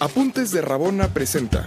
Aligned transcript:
Apuntes 0.00 0.52
de 0.52 0.62
Rabona 0.62 1.08
presenta 1.08 1.66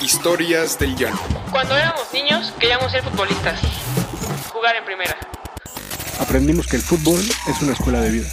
Historias 0.00 0.78
del 0.78 0.96
Llano. 0.96 1.20
Cuando 1.50 1.76
éramos 1.76 2.10
niños 2.10 2.54
queríamos 2.58 2.90
ser 2.90 3.02
futbolistas, 3.04 3.60
jugar 4.50 4.76
en 4.76 4.84
primera. 4.86 5.14
Aprendimos 6.18 6.66
que 6.66 6.76
el 6.76 6.82
fútbol 6.82 7.20
es 7.20 7.60
una 7.60 7.72
escuela 7.74 8.00
de 8.00 8.10
vida. 8.10 8.28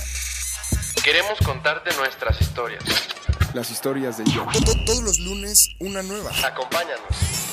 Queremos 1.04 1.38
contarte 1.40 1.94
nuestras 1.98 2.40
historias. 2.40 2.84
Las 3.54 3.70
historias 3.70 4.18
del 4.18 4.28
Llano. 4.28 4.50
Todos 4.86 5.04
los 5.04 5.20
lunes 5.20 5.72
una 5.80 6.02
nueva. 6.04 6.32
Acompáñanos. 6.46 7.53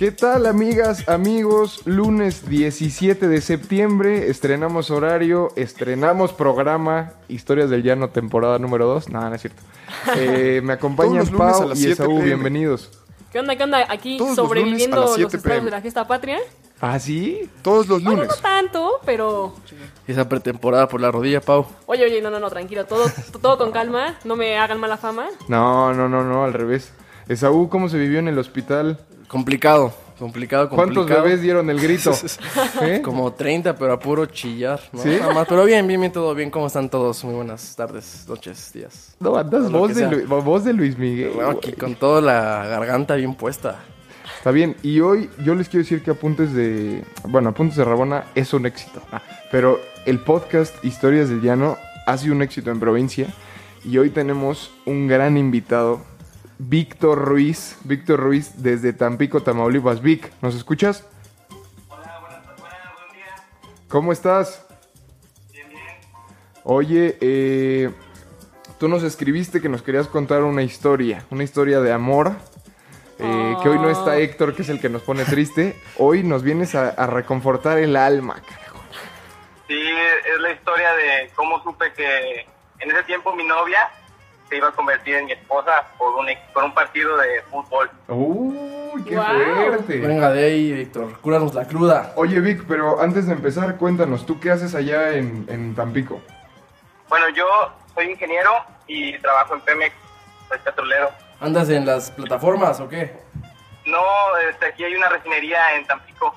¿Qué 0.00 0.12
tal 0.12 0.46
amigas, 0.46 1.06
amigos? 1.10 1.82
Lunes 1.84 2.48
17 2.48 3.28
de 3.28 3.40
septiembre, 3.42 4.30
estrenamos 4.30 4.90
horario, 4.90 5.48
estrenamos 5.56 6.32
programa, 6.32 7.12
Historias 7.28 7.68
del 7.68 7.82
Llano, 7.82 8.08
temporada 8.08 8.58
número 8.58 8.86
2. 8.86 9.10
Nada, 9.10 9.28
no 9.28 9.34
es 9.34 9.42
cierto. 9.42 9.62
Eh, 10.16 10.62
me 10.64 10.72
acompañan 10.72 11.26
Todos 11.28 11.32
los 11.32 11.38
lunes 11.40 11.54
a 11.54 11.58
Pau 11.58 11.68
las 11.68 11.78
y 11.78 11.82
7 11.82 11.92
Esaú, 11.92 12.08
PM. 12.14 12.24
bienvenidos. 12.24 12.90
¿Qué 13.30 13.40
onda, 13.40 13.56
qué 13.56 13.64
onda? 13.64 13.84
Aquí 13.90 14.16
Todos 14.16 14.30
los 14.38 14.46
sobreviviendo 14.48 14.96
lunes 14.96 14.96
a 14.96 15.00
las 15.00 15.20
los 15.20 15.30
7 15.32 15.36
estragos 15.36 15.56
PM. 15.58 15.64
de 15.66 15.70
la 15.72 15.80
fiesta 15.82 16.06
patria. 16.08 16.38
¿Ah, 16.80 16.98
sí? 16.98 17.50
Todos 17.60 17.86
los 17.86 18.02
Bueno, 18.02 18.22
lunes. 18.22 18.34
no 18.34 18.42
tanto, 18.42 19.00
pero... 19.04 19.54
Esa 20.06 20.26
pretemporada 20.30 20.88
por 20.88 21.02
la 21.02 21.10
rodilla, 21.10 21.42
Pau. 21.42 21.66
Oye, 21.84 22.06
oye, 22.06 22.22
no, 22.22 22.30
no, 22.30 22.40
no, 22.40 22.48
tranquilo, 22.48 22.86
todo, 22.86 23.04
todo 23.42 23.58
con 23.58 23.70
calma, 23.70 24.18
no 24.24 24.34
me 24.34 24.56
hagan 24.56 24.80
mala 24.80 24.96
fama. 24.96 25.26
No, 25.48 25.92
no, 25.92 26.08
no, 26.08 26.24
no, 26.24 26.42
al 26.44 26.54
revés. 26.54 26.90
Esaú, 27.28 27.68
¿cómo 27.68 27.90
se 27.90 27.98
vivió 27.98 28.18
en 28.18 28.28
el 28.28 28.38
hospital? 28.38 28.98
Complicado, 29.30 29.92
complicado, 30.18 30.68
complicado. 30.68 30.68
¿Cuántos 30.68 31.06
bebés 31.06 31.40
dieron 31.40 31.70
el 31.70 31.78
grito? 31.78 32.10
¿Eh? 32.82 33.00
Como 33.00 33.32
30, 33.32 33.76
pero 33.76 33.92
a 33.92 34.00
puro 34.00 34.26
chillar, 34.26 34.80
¿no? 34.92 35.00
¿Sí? 35.00 35.10
Nada 35.20 35.32
más, 35.32 35.46
pero 35.46 35.64
bien, 35.64 35.86
bien, 35.86 36.00
bien, 36.00 36.10
todo 36.12 36.34
bien. 36.34 36.50
¿Cómo 36.50 36.66
están 36.66 36.90
todos? 36.90 37.22
Muy 37.22 37.34
buenas 37.36 37.76
tardes, 37.76 38.24
noches, 38.28 38.72
días. 38.72 39.14
No, 39.20 39.36
andas 39.36 39.70
voz 39.70 39.90
de, 39.90 39.94
sea. 39.94 40.10
Lu- 40.10 40.26
voz 40.42 40.64
de 40.64 40.72
Luis 40.72 40.98
Miguel. 40.98 41.30
Bueno, 41.32 41.50
aquí 41.50 41.68
güey. 41.70 41.76
con 41.78 41.94
toda 41.94 42.20
la 42.20 42.66
garganta 42.66 43.14
bien 43.14 43.36
puesta. 43.36 43.78
Está 44.36 44.50
bien, 44.50 44.74
y 44.82 44.98
hoy 44.98 45.30
yo 45.44 45.54
les 45.54 45.68
quiero 45.68 45.84
decir 45.84 46.02
que 46.02 46.10
Apuntes 46.10 46.52
de... 46.52 47.04
Bueno, 47.28 47.50
Apuntes 47.50 47.76
de 47.76 47.84
Rabona 47.84 48.24
es 48.34 48.52
un 48.52 48.66
éxito. 48.66 49.00
Ah, 49.12 49.22
pero 49.52 49.78
el 50.06 50.18
podcast 50.18 50.84
Historias 50.84 51.28
del 51.28 51.40
Llano 51.40 51.76
ha 52.06 52.18
sido 52.18 52.34
un 52.34 52.42
éxito 52.42 52.72
en 52.72 52.80
provincia. 52.80 53.28
Y 53.84 53.96
hoy 53.98 54.10
tenemos 54.10 54.72
un 54.86 55.06
gran 55.06 55.36
invitado, 55.36 56.00
Víctor 56.62 57.18
Ruiz. 57.18 57.78
Víctor 57.84 58.20
Ruiz 58.20 58.62
desde 58.62 58.92
Tampico, 58.92 59.42
Tamaulipas. 59.42 60.02
Vic, 60.02 60.30
¿nos 60.42 60.54
escuchas? 60.54 61.06
¿Cómo 63.88 64.12
estás? 64.12 64.66
Oye, 66.62 67.16
eh, 67.20 67.90
tú 68.78 68.88
nos 68.88 69.02
escribiste 69.02 69.60
que 69.62 69.68
nos 69.70 69.82
querías 69.82 70.06
contar 70.06 70.42
una 70.42 70.62
historia, 70.62 71.24
una 71.30 71.42
historia 71.44 71.80
de 71.80 71.92
amor. 71.92 72.32
eh, 73.18 73.56
Que 73.62 73.68
hoy 73.68 73.78
no 73.78 73.88
está 73.90 74.18
Héctor, 74.18 74.54
que 74.54 74.62
es 74.62 74.68
el 74.68 74.80
que 74.80 74.88
nos 74.90 75.02
pone 75.02 75.24
triste. 75.24 75.80
Hoy 75.98 76.22
nos 76.22 76.42
vienes 76.42 76.74
a, 76.74 76.88
a 76.90 77.06
reconfortar 77.06 77.78
el 77.78 77.96
alma, 77.96 78.34
carajo. 78.46 78.78
Sí, 79.66 79.78
es 79.80 80.40
la 80.40 80.52
historia 80.52 80.92
de 80.94 81.30
cómo 81.34 81.62
supe 81.62 81.92
que 81.94 82.46
en 82.78 82.90
ese 82.90 83.02
tiempo 83.04 83.34
mi 83.34 83.44
novia 83.44 83.90
se 84.50 84.56
iba 84.56 84.68
a 84.68 84.72
convertir 84.72 85.14
en 85.14 85.26
mi 85.26 85.32
esposa 85.32 85.84
por 85.96 86.12
un, 86.16 86.26
por 86.52 86.64
un 86.64 86.74
partido 86.74 87.16
de 87.16 87.40
fútbol. 87.42 87.88
¡Uy, 88.08 89.02
qué 89.04 89.16
fuerte! 89.16 89.98
Venga 90.00 90.30
de 90.30 90.44
ahí, 90.44 90.72
Víctor, 90.72 91.18
cúranos 91.20 91.54
la 91.54 91.66
cruda. 91.66 92.12
Oye, 92.16 92.40
Vic, 92.40 92.64
pero 92.68 93.00
antes 93.00 93.26
de 93.28 93.32
empezar, 93.34 93.76
cuéntanos, 93.76 94.26
¿tú 94.26 94.40
qué 94.40 94.50
haces 94.50 94.74
allá 94.74 95.10
en, 95.10 95.46
en 95.48 95.74
Tampico? 95.76 96.20
Bueno, 97.08 97.28
yo 97.30 97.46
soy 97.94 98.10
ingeniero 98.10 98.50
y 98.88 99.16
trabajo 99.18 99.54
en 99.54 99.60
Pemex, 99.60 99.94
soy 100.48 100.58
petrolero. 100.58 101.10
¿Andas 101.40 101.70
en 101.70 101.86
las 101.86 102.10
plataformas 102.10 102.80
o 102.80 102.88
qué? 102.88 103.16
No, 103.86 104.02
este, 104.50 104.66
aquí 104.66 104.84
hay 104.84 104.94
una 104.94 105.08
refinería 105.08 105.76
en 105.76 105.86
Tampico. 105.86 106.34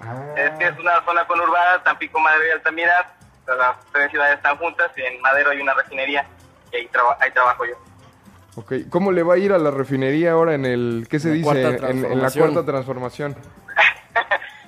Ah, 0.00 0.16
Es 0.36 0.50
que 0.58 0.64
es 0.66 0.78
una 0.80 1.00
zona 1.04 1.24
conurbada, 1.28 1.82
Tampico, 1.84 2.18
Madero 2.18 2.44
y 2.48 2.50
Altamira. 2.50 3.14
Las 3.46 3.76
tres 3.92 4.10
ciudades 4.10 4.36
están 4.36 4.56
juntas 4.58 4.90
y 4.96 5.02
en 5.02 5.20
Madero 5.20 5.50
hay 5.50 5.60
una 5.60 5.74
refinería 5.74 6.26
y 6.72 6.76
ahí, 6.76 6.86
traba- 6.88 7.16
ahí 7.20 7.30
trabajo 7.30 7.64
yo. 7.64 7.74
ok. 8.56 8.72
¿Cómo 8.90 9.12
le 9.12 9.22
va 9.22 9.34
a 9.34 9.38
ir 9.38 9.52
a 9.52 9.58
la 9.58 9.70
refinería 9.70 10.32
ahora 10.32 10.54
en 10.54 10.64
el, 10.66 11.06
qué 11.10 11.18
se 11.20 11.28
La 11.28 11.34
dice? 11.34 11.62
En, 11.90 12.04
en 12.04 12.22
la 12.22 12.30
cuarta 12.30 12.64
transformación. 12.64 13.36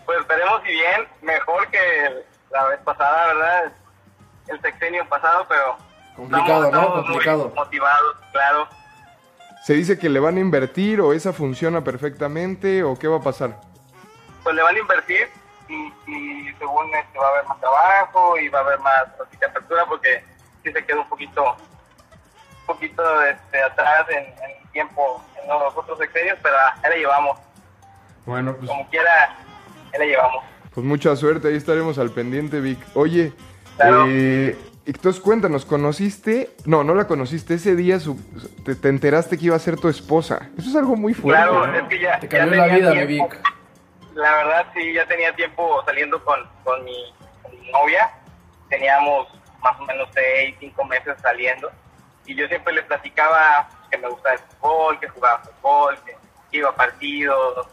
Pues 0.06 0.18
esperemos 0.20 0.60
y 0.66 0.72
bien, 0.72 1.08
mejor 1.22 1.66
que 1.70 1.78
la 2.52 2.64
vez 2.68 2.78
pasada, 2.84 3.26
¿verdad? 3.28 3.72
El 4.48 4.60
sexenio 4.60 5.08
pasado, 5.08 5.46
pero... 5.48 5.76
Complicado, 6.14 6.70
¿no? 6.70 6.80
muy 6.96 7.04
Complicado. 7.04 7.52
motivados, 7.56 8.16
claro. 8.30 8.68
¿Se 9.64 9.72
dice 9.72 9.98
que 9.98 10.10
le 10.10 10.20
van 10.20 10.36
a 10.36 10.40
invertir 10.40 11.00
o 11.00 11.14
esa 11.14 11.32
funciona 11.32 11.82
perfectamente 11.82 12.82
o 12.84 12.98
qué 12.98 13.08
va 13.08 13.16
a 13.16 13.22
pasar? 13.22 13.58
Pues 14.42 14.54
le 14.54 14.62
van 14.62 14.76
a 14.76 14.78
invertir 14.78 15.26
y, 15.70 15.74
y 16.06 16.52
según 16.58 16.94
este 16.94 17.18
va 17.18 17.26
a 17.26 17.30
haber 17.30 17.46
más 17.46 17.60
trabajo 17.60 18.36
y 18.38 18.48
va 18.50 18.58
a 18.58 18.62
haber 18.62 18.78
más 18.80 19.04
así 19.26 19.38
que 19.38 19.46
apertura 19.46 19.86
porque 19.86 20.22
sí 20.62 20.70
se 20.70 20.84
queda 20.84 21.00
un 21.00 21.08
poquito 21.08 21.56
poquito 22.66 23.22
este, 23.22 23.62
atrás 23.62 24.06
en, 24.10 24.24
en 24.24 24.70
tiempo 24.72 25.22
en 25.42 25.48
los 25.48 25.76
otros 25.76 25.98
sexenios, 25.98 26.38
pero 26.42 26.56
ahí 26.82 26.90
la 26.90 26.96
llevamos. 26.96 27.38
Bueno, 28.26 28.54
pues, 28.56 28.68
Como 28.68 28.88
quiera, 28.90 29.36
ahí 29.92 29.98
la 29.98 30.04
llevamos. 30.04 30.44
pues 30.74 30.84
mucha 30.86 31.14
suerte, 31.16 31.48
ahí 31.48 31.56
estaremos 31.56 31.98
al 31.98 32.10
pendiente, 32.10 32.60
Vic. 32.60 32.78
Oye, 32.94 33.32
Claro. 33.76 34.06
eh, 34.08 34.56
entonces 34.86 35.20
cuéntanos, 35.22 35.64
¿conociste? 35.64 36.50
No, 36.64 36.84
no 36.84 36.94
la 36.94 37.06
conociste. 37.06 37.54
Ese 37.54 37.74
día 37.74 37.98
su- 38.00 38.20
te, 38.64 38.74
te 38.74 38.88
enteraste 38.88 39.36
que 39.38 39.46
iba 39.46 39.56
a 39.56 39.58
ser 39.58 39.76
tu 39.78 39.88
esposa. 39.88 40.48
Eso 40.58 40.68
es 40.70 40.76
algo 40.76 40.94
muy 40.96 41.12
fuerte. 41.14 41.42
Claro, 41.42 41.66
¿no? 41.66 41.76
es 41.78 41.82
que 41.88 41.98
ya, 42.00 42.18
Te 42.20 42.28
ya 42.28 42.38
cambió 42.38 42.56
la 42.58 42.64
tenía 42.66 42.78
vida, 42.90 42.94
mi. 42.94 43.06
Vic. 43.06 43.40
La 44.14 44.30
verdad 44.36 44.66
sí, 44.74 44.92
ya 44.92 45.06
tenía 45.06 45.34
tiempo 45.34 45.82
saliendo 45.84 46.22
con, 46.24 46.38
con, 46.62 46.84
mi, 46.84 47.12
con 47.42 47.58
mi 47.60 47.70
novia. 47.72 48.10
Teníamos 48.68 49.26
más 49.60 49.78
o 49.80 49.84
menos 49.86 50.08
seis, 50.14 50.54
cinco 50.60 50.84
meses 50.84 51.16
saliendo. 51.20 51.70
Y 52.26 52.34
yo 52.34 52.46
siempre 52.48 52.72
le 52.72 52.82
platicaba 52.82 53.68
que 53.90 53.98
me 53.98 54.08
gustaba 54.08 54.34
el 54.34 54.40
fútbol, 54.60 54.98
que 55.00 55.08
jugaba 55.08 55.38
fútbol, 55.40 55.98
que 56.04 56.16
iba 56.58 56.70
a 56.70 56.74
partidos. 56.74 57.66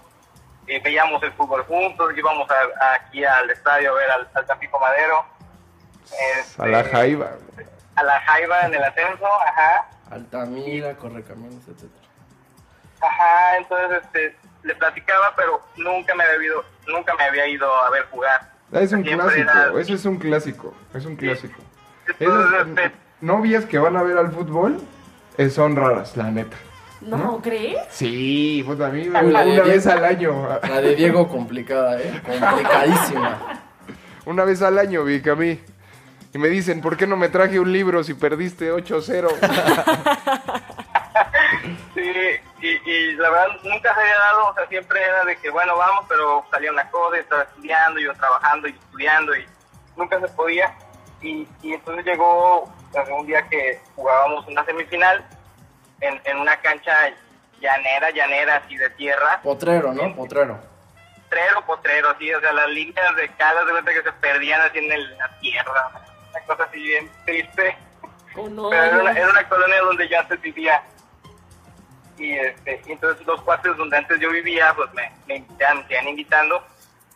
eh, 0.67 0.79
veíamos 0.83 1.21
el 1.23 1.31
fútbol 1.33 1.63
juntos, 1.63 2.13
íbamos 2.15 2.49
a- 2.49 2.53
a- 2.85 2.93
aquí 2.93 3.25
al 3.25 3.49
estadio 3.49 3.91
a 3.91 3.95
ver 3.95 4.11
al, 4.11 4.29
al 4.35 4.45
Tampico 4.45 4.79
Madero. 4.79 5.25
A 6.59 6.67
la 6.67 6.79
Este, 6.81 6.91
jaiba. 6.91 7.31
A 7.95 8.03
la 8.03 8.21
Jaiba 8.21 8.61
en 8.67 8.75
el 8.75 8.83
ascenso, 8.83 9.25
ajá. 9.47 9.89
Altamira, 10.11 10.95
Correcaminos, 10.95 11.67
etc. 11.67 11.89
Ajá, 13.01 13.57
entonces 13.57 14.03
este, 14.03 14.35
le 14.63 14.75
platicaba, 14.75 15.33
pero 15.35 15.61
nunca 15.77 16.13
me 16.15 16.23
había 16.23 16.45
ido, 16.45 16.63
nunca 16.87 17.15
me 17.15 17.23
había 17.25 17.47
ido 17.47 17.73
a 17.83 17.89
ver 17.89 18.05
jugar. 18.11 18.51
Es 18.71 18.91
un 18.93 19.03
Siempre 19.03 19.25
clásico, 19.25 19.51
era- 19.51 19.81
eso 19.81 19.93
es 19.93 20.05
un 20.05 20.17
clásico, 20.19 20.73
es 20.93 21.05
un 21.05 21.15
clásico. 21.17 21.59
Entonces, 22.19 22.53
Esas 22.53 22.67
este, 22.67 22.91
novias 23.21 23.65
que 23.65 23.77
van 23.77 23.95
a 23.95 24.03
ver 24.03 24.17
al 24.17 24.31
fútbol 24.31 24.79
eh, 25.37 25.49
son 25.49 25.75
raras, 25.75 26.17
la 26.17 26.29
neta. 26.29 26.57
¿No, 27.01 27.41
crees? 27.41 27.79
Sí, 27.89 28.63
pues 28.65 28.79
a 28.79 28.89
mí 28.89 29.07
una 29.07 29.43
de 29.43 29.61
vez 29.61 29.87
al 29.87 30.05
año. 30.05 30.47
La 30.61 30.81
de 30.81 30.95
Diego 30.95 31.27
complicada, 31.27 31.99
¿eh? 31.99 32.21
Complicadísima. 32.23 33.63
Una 34.25 34.43
vez 34.45 34.61
al 34.61 34.77
año, 34.77 35.03
Vic, 35.03 35.27
a 35.29 35.35
mí. 35.35 35.59
Y 36.31 36.37
me 36.37 36.47
dicen, 36.47 36.79
¿por 36.79 36.95
qué 36.95 37.07
no 37.07 37.17
me 37.17 37.27
traje 37.29 37.59
un 37.59 37.73
libro 37.73 38.03
si 38.03 38.13
perdiste 38.13 38.71
8-0? 38.71 39.29
Sí, 41.93 42.01
y, 42.61 42.89
y 42.89 43.11
la 43.15 43.29
verdad 43.29 43.47
nunca 43.63 43.93
se 43.93 43.99
había 43.99 44.17
dado, 44.17 44.47
o 44.47 44.53
sea, 44.53 44.65
siempre 44.67 45.01
era 45.03 45.25
de 45.25 45.35
que, 45.37 45.49
bueno, 45.49 45.75
vamos, 45.77 46.05
pero 46.07 46.45
salía 46.49 46.71
una 46.71 46.89
cosa, 46.89 47.17
y 47.17 47.19
estaba 47.19 47.43
estudiando, 47.43 47.99
yo 47.99 48.13
trabajando 48.13 48.67
y 48.67 48.71
estudiando, 48.71 49.35
y 49.35 49.45
nunca 49.97 50.19
se 50.19 50.27
podía. 50.29 50.73
Y, 51.21 51.47
y 51.61 51.73
entonces 51.73 52.05
llegó 52.05 52.71
un 53.11 53.25
día 53.27 53.47
que 53.49 53.79
jugábamos 53.95 54.45
una 54.47 54.65
semifinal 54.65 55.25
en, 56.01 56.21
en 56.25 56.37
una 56.37 56.57
cancha 56.61 56.93
llanera, 57.59 58.09
llanera, 58.11 58.57
así 58.57 58.75
de 58.75 58.89
tierra, 58.91 59.39
Potrero, 59.43 59.93
¿no? 59.93 60.15
Potrero. 60.15 60.59
potrero, 61.23 61.65
potrero, 61.65 62.09
así, 62.09 62.33
o 62.33 62.39
sea, 62.41 62.51
las 62.51 62.67
líneas 62.69 63.15
de 63.15 63.29
calas 63.35 63.65
de 63.65 63.71
cuenta 63.71 63.93
que 63.93 64.01
se 64.03 64.11
perdían 64.13 64.61
así 64.61 64.79
en 64.79 64.91
el- 64.91 65.17
la 65.17 65.29
tierra, 65.39 65.91
una 66.31 66.39
cosa 66.45 66.63
así 66.63 66.81
bien 66.81 67.09
triste. 67.25 67.77
¿O 68.35 68.49
no? 68.49 68.69
Pero 68.69 68.83
era 68.83 68.99
una, 69.01 69.11
era 69.11 69.29
una 69.29 69.47
colonia 69.49 69.81
donde 69.81 70.07
yo 70.09 70.19
antes 70.19 70.41
vivía. 70.41 70.81
Y, 72.17 72.33
este, 72.33 72.81
y 72.85 72.91
entonces 72.91 73.25
los 73.25 73.41
cuates 73.41 73.75
donde 73.77 73.97
antes 73.97 74.19
yo 74.19 74.29
vivía, 74.31 74.73
pues 74.75 74.91
me, 74.93 75.11
me 75.27 75.35
invitaban, 75.37 75.77
me 75.77 75.83
seguían 75.83 76.07
invitando. 76.09 76.65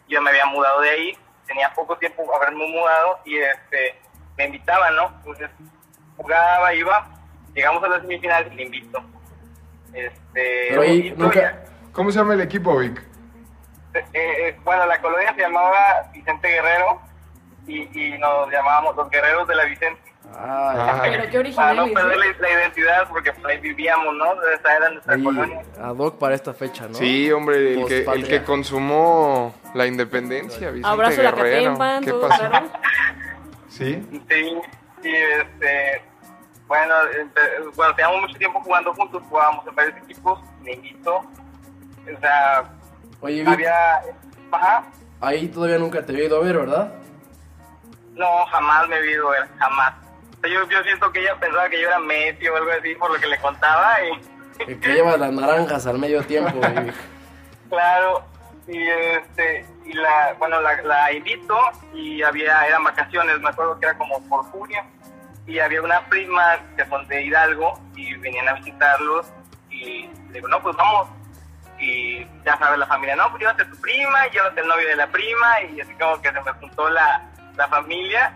Yo 0.08 0.22
me 0.22 0.30
había 0.30 0.46
mudado 0.46 0.82
de 0.82 0.90
ahí, 0.90 1.18
tenía 1.48 1.72
poco 1.74 1.98
tiempo 1.98 2.24
haberme 2.36 2.68
mudado 2.68 3.20
y 3.26 3.38
este, 3.38 4.00
me 4.38 4.46
invitaban, 4.46 4.96
¿no? 4.96 5.12
Entonces 5.18 5.50
jugaba, 6.18 6.74
iba, 6.74 7.08
llegamos 7.54 7.84
a 7.84 7.88
la 7.90 8.02
semifinal 8.02 8.52
y 8.52 8.56
le 8.56 8.64
invito. 8.64 9.04
Este, 9.94 11.14
nunca... 11.16 11.64
¿Cómo 11.92 12.12
se 12.12 12.20
llama 12.20 12.34
el 12.34 12.42
equipo, 12.42 12.78
Vic? 12.78 13.02
eh, 13.94 14.04
eh, 14.14 14.60
bueno, 14.66 14.86
la 14.86 15.00
colonia 15.00 15.34
se 15.34 15.42
llamaba 15.42 16.10
Vicente 16.14 16.50
Guerrero 16.50 17.00
y, 17.66 17.82
y 17.98 18.18
nos 18.18 18.52
llamábamos 18.52 18.96
los 18.98 19.10
guerreros 19.10 19.48
de 19.48 19.56
la 19.56 19.64
Vicente. 19.64 20.02
Ah, 20.38 21.00
Ay. 21.04 21.12
Pero 21.12 21.24
qué 21.24 21.52
Para 21.56 21.72
original. 21.72 21.76
no 21.78 21.94
perder 21.94 22.18
la, 22.18 22.26
la 22.40 22.52
identidad, 22.52 23.08
porque 23.08 23.32
por 23.32 23.50
ahí 23.50 23.60
vivíamos, 23.60 24.14
¿no? 24.16 24.34
Esa 24.54 24.76
era 24.76 24.90
nuestra 24.90 25.14
ahí, 25.16 25.24
colonia. 25.24 25.62
ad 25.82 25.96
hoc 25.96 26.18
para 26.18 26.36
esta 26.36 26.54
fecha, 26.54 26.88
¿no? 26.88 26.96
Sí, 26.96 27.32
hombre, 27.32 27.76
el 27.76 27.86
que, 27.86 28.00
el 28.04 28.28
que 28.28 28.44
consumó 28.44 29.56
la 29.74 29.86
independencia, 29.86 30.72
Vicente 30.72 30.90
Abrazo 30.90 31.22
a 31.22 31.24
la 31.24 31.32
Guerrero. 31.32 31.78
¿Qué 32.04 32.14
pasó? 32.14 32.50
claro. 32.50 32.68
Sí. 33.78 34.02
Sí, 34.30 34.62
y 35.04 35.16
este, 35.16 36.02
bueno, 36.66 36.94
bueno, 37.76 37.94
teníamos 37.94 38.22
mucho 38.22 38.38
tiempo 38.38 38.62
jugando 38.62 38.94
juntos, 38.94 39.22
jugábamos 39.30 39.68
en 39.68 39.76
varios 39.76 39.98
equipos, 39.98 40.40
me 40.62 40.72
o 41.04 42.20
sea, 42.20 42.64
Oye, 43.20 43.44
había, 43.46 44.02
ajá, 44.52 44.86
ahí 45.20 45.48
todavía 45.50 45.78
nunca 45.78 46.06
te 46.06 46.14
había 46.14 46.26
ido 46.26 46.38
a 46.38 46.44
ver, 46.44 46.58
¿verdad? 46.58 46.94
no, 48.14 48.46
jamás 48.46 48.88
me 48.88 49.02
vi 49.02 49.12
ido 49.12 49.28
a 49.28 49.32
ver, 49.32 49.48
jamás. 49.58 49.94
O 50.38 50.42
sea, 50.42 50.50
yo, 50.50 50.70
yo 50.70 50.84
siento 50.84 51.12
que 51.12 51.20
ella 51.20 51.36
pensaba 51.38 51.68
que 51.70 51.82
yo 51.82 51.88
era 51.90 52.00
Messi 52.00 52.48
o 52.48 52.56
algo 52.56 52.72
así 52.72 52.96
por 52.96 53.12
lo 53.12 53.20
que 53.20 53.28
le 53.28 53.38
contaba 53.40 53.98
y 54.04 54.62
El 54.72 54.80
que 54.80 54.94
lleva 54.94 55.18
las 55.18 55.34
naranjas 55.34 55.86
al 55.86 56.00
medio 56.00 56.24
tiempo, 56.24 56.60
Vic. 56.62 56.94
claro, 57.70 58.24
y 58.68 58.82
este, 58.88 59.66
y 59.86 59.94
la, 59.94 60.36
bueno, 60.40 60.60
la, 60.62 60.82
la 60.82 61.12
invito 61.14 61.58
y 61.94 62.22
había, 62.24 62.66
eran 62.68 62.84
vacaciones, 62.84 63.40
me 63.40 63.50
acuerdo 63.50 63.80
que 63.80 63.86
era 63.86 63.98
como 63.98 64.20
por 64.28 64.44
junio, 64.46 64.82
y 65.48 65.60
había 65.60 65.82
una 65.82 66.02
prima 66.08 66.58
que 66.76 66.86
son 66.86 67.08
de 67.08 67.24
Hidalgo 67.24 67.80
y 67.96 68.16
venían 68.16 68.48
a 68.48 68.54
visitarlos 68.54 69.32
y 69.70 70.08
digo, 70.32 70.48
no, 70.48 70.62
pues 70.62 70.76
vamos. 70.76 71.08
Y 71.80 72.26
ya 72.44 72.58
sabes 72.58 72.80
la 72.80 72.88
familia, 72.88 73.16
no, 73.16 73.30
pues 73.30 73.42
llévate 73.42 73.64
a 73.64 73.70
tu 73.70 73.78
prima, 73.82 74.28
llévate 74.28 74.62
el 74.62 74.68
novio 74.68 74.88
de 74.88 74.96
la 74.96 75.08
prima 75.08 75.62
y 75.70 75.82
así 75.82 75.94
como 75.96 76.22
que 76.22 76.32
se 76.32 76.42
me 76.42 76.52
juntó 76.54 76.90
la, 76.90 77.22
la 77.56 77.68
familia 77.68 78.34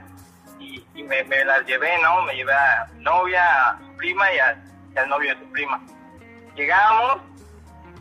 y, 0.59 0.83
me, 1.03 1.23
me 1.23 1.45
las 1.45 1.65
llevé, 1.65 1.97
¿no? 2.03 2.21
Me 2.23 2.35
llevé 2.35 2.53
a 2.53 2.87
mi 2.93 3.01
novia, 3.01 3.69
a 3.69 3.79
su 3.79 3.95
prima 3.95 4.25
y, 4.31 4.93
y 4.93 4.97
al 4.97 5.09
novio 5.09 5.33
de 5.33 5.41
su 5.41 5.51
prima. 5.51 5.81
Llegamos, 6.55 7.21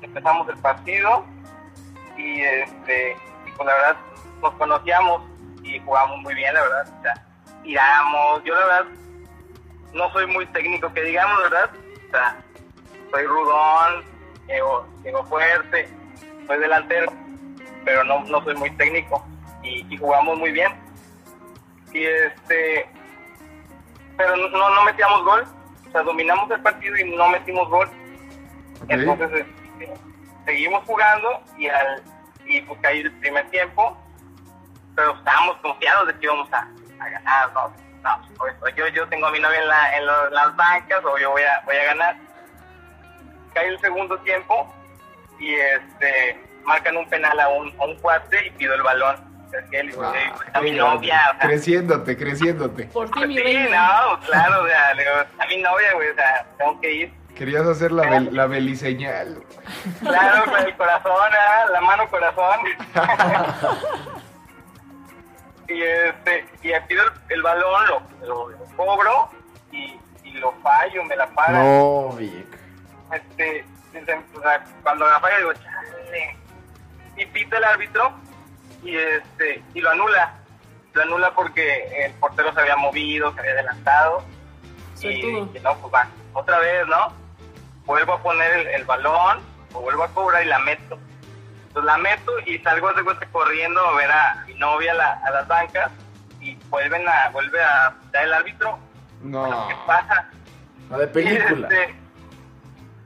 empezamos 0.03 0.49
el 0.49 0.59
partido 0.59 1.25
y 2.17 2.43
este 2.43 3.17
pues 3.59 3.67
la 3.67 3.75
verdad 3.75 3.97
nos 4.41 4.55
conocíamos 4.55 5.23
y 5.63 5.79
jugamos 5.81 6.19
muy 6.21 6.35
bien 6.35 6.55
la 6.55 6.63
verdad 6.63 6.89
o 6.99 7.03
sea 7.03 7.27
tiramos 7.63 8.45
yo 8.45 8.55
la 8.55 8.67
verdad 8.67 8.85
no 9.93 10.13
soy 10.13 10.27
muy 10.27 10.47
técnico 10.47 10.91
que 10.95 11.03
digamos 11.03 11.39
verdad 11.43 11.71
o 12.07 12.11
sea 12.11 12.37
soy 13.11 13.25
rudón 13.25 14.05
llego, 14.47 14.87
llego 15.05 15.25
fuerte 15.25 15.89
soy 16.47 16.59
delantero 16.59 17.13
pero 17.85 18.05
no, 18.05 18.23
no 18.25 18.43
soy 18.45 18.55
muy 18.55 18.71
técnico 18.73 19.25
y, 19.63 19.87
y 19.89 19.97
jugamos 19.97 20.39
muy 20.39 20.53
bien. 20.53 20.73
Y 21.93 22.05
este 22.05 22.87
pero 24.17 24.37
no, 24.37 24.49
no 24.49 24.85
metíamos 24.85 25.25
gol 25.25 25.45
o 25.89 25.91
sea 25.91 26.03
dominamos 26.03 26.51
el 26.51 26.61
partido 26.61 26.97
y 26.99 27.17
no 27.17 27.29
metimos 27.29 27.69
gol. 27.69 27.89
Entonces 28.89 29.31
este, 29.33 29.95
seguimos 30.45 30.85
jugando 30.85 31.43
y 31.57 31.69
al 31.69 32.03
y 32.49 32.61
pues 32.63 32.79
caí 32.81 33.01
el 33.01 33.13
primer 33.21 33.49
tiempo, 33.51 33.97
pero 34.97 35.15
estábamos 35.17 35.57
confiados 35.59 36.09
de 36.09 36.15
que 36.15 36.25
íbamos 36.27 36.53
a, 36.53 36.67
a 37.01 37.09
ganar, 37.09 37.53
¿no? 37.55 37.73
No, 38.03 38.23
pues, 38.39 38.55
yo, 38.77 38.87
yo 38.89 39.07
tengo 39.09 39.27
a 39.27 39.31
mi 39.33 39.41
novia 39.41 39.61
en, 39.61 39.69
la, 39.69 39.97
en 39.97 40.07
lo- 40.07 40.31
las 40.31 40.55
bancas 40.57 41.05
o 41.05 41.19
yo 41.19 41.31
voy 41.33 41.43
a, 41.43 41.61
voy 41.65 41.77
a 41.77 41.85
ganar. 41.85 42.17
Cae 43.55 43.69
el 43.69 43.81
segundo 43.81 44.17
tiempo 44.21 44.73
y 45.39 45.55
este 45.55 46.41
marcan 46.65 46.97
un 46.97 47.09
penal 47.09 47.39
a 47.41 47.49
un, 47.49 47.75
a 47.81 47.85
un 47.87 47.97
cuate 47.97 48.47
y 48.47 48.51
pido 48.53 48.75
el 48.75 48.83
balón. 48.83 49.17
Es 49.53 49.65
que 49.71 49.81
él, 49.81 49.93
Wow. 49.97 50.13
a 50.53 50.61
mi 50.61 50.71
novia, 50.73 51.23
o 51.35 51.39
sea, 51.39 51.49
Creciéndote, 51.49 52.17
creciéndote. 52.17 52.85
Por 52.85 53.07
ti, 53.07 53.13
pues 53.15 53.29
mi 53.29 53.37
sí, 53.39 53.59
no, 53.71 54.21
claro, 54.21 54.63
o 54.63 54.67
sea, 54.69 54.95
le 54.95 55.03
digo, 55.05 55.17
a 55.39 55.47
mi 55.47 55.57
novia, 55.63 55.93
güey, 55.95 56.09
o 56.11 56.15
sea, 56.15 56.47
tengo 56.59 56.81
que 56.81 56.93
ir. 56.93 57.13
Querías 57.39 57.67
hacer 57.67 57.93
la, 57.93 58.03
bel- 58.03 58.31
la 58.33 58.47
beliseñal. 58.47 59.43
Claro, 60.01 60.45
con 60.51 60.59
el 60.67 60.77
corazón, 60.77 61.13
¿ah? 61.39 61.67
la 61.71 61.81
mano 61.81 62.09
corazón. 62.09 62.61
y 65.69 65.83
este, 65.83 66.47
y 66.63 66.73
pido 66.89 67.05
el, 67.05 67.11
el 67.29 67.43
balón, 67.43 67.87
lo, 67.87 68.27
lo- 68.27 68.49
lo 68.51 68.65
cobro 68.77 69.29
y, 69.71 69.97
y 70.25 70.33
lo 70.33 70.53
fallo, 70.63 71.05
me 71.05 71.15
la 71.17 71.27
pagan. 71.29 71.63
No, 71.63 72.09
Vic. 72.17 72.47
Este, 73.13 73.65
cuando 74.83 75.07
la 75.07 75.21
fallo 75.21 75.37
digo, 75.39 75.53
chale. 75.55 76.37
Y 77.17 77.27
pita 77.27 77.59
el 77.59 77.65
árbitro 77.65 78.13
y 78.83 78.97
este, 78.97 79.63
y 79.75 79.81
lo 79.81 79.91
anula. 79.91 80.35
Lo 80.93 81.03
anula 81.03 81.31
porque 81.35 82.05
el 82.05 82.13
portero 82.15 82.53
se 82.53 82.61
había 82.61 82.77
movido, 82.77 83.33
se 83.35 83.41
había 83.41 83.53
adelantado. 83.53 84.25
Y 84.97 85.01
Suertudo. 85.01 85.45
dije, 85.47 85.61
no, 85.61 85.77
pues 85.79 85.95
va, 85.95 86.09
otra 86.33 86.59
vez, 86.59 86.87
¿no? 86.89 87.13
Vuelvo 87.89 88.13
a 88.13 88.23
poner 88.23 88.53
el, 88.53 88.67
el 88.69 88.85
balón, 88.85 89.41
lo 89.73 89.81
vuelvo 89.81 90.05
a 90.05 90.09
cobrar 90.09 90.43
y 90.45 90.47
la 90.47 90.59
meto. 90.61 90.99
Entonces 91.69 91.85
la 91.85 91.97
meto 91.99 92.33
y 92.47 92.59
salgo 92.59 92.93
de 92.93 93.03
cuenta 93.03 93.27
corriendo 93.33 93.81
a 93.85 93.95
ver 93.97 94.11
a 94.13 94.45
mi 94.47 94.55
novia 94.55 94.93
a, 94.93 94.95
la- 94.95 95.21
a 95.25 95.31
las 95.31 95.49
bancas 95.49 95.91
y 96.41 96.55
vuelven 96.69 97.09
a, 97.09 97.31
vuelve 97.31 97.61
a 97.63 97.95
dar 98.13 98.25
el 98.25 98.33
árbitro. 98.35 98.79
No. 99.23 99.67
¿Qué 99.69 99.75
pasa? 99.87 100.29
La 100.91 100.99
de 100.99 101.07
película. 101.09 101.69
Y, 101.71 101.75
este, 101.75 101.95